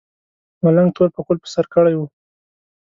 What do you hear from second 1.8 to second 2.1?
و.